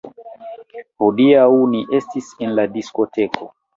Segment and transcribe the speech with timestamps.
[1.03, 3.51] Hodiaŭ ni estis en la diskoteko